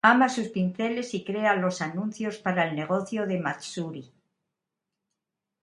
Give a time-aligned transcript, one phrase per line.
[0.03, 4.11] Ama sus pinceles y crea los anuncios para el negocio de Matsuri.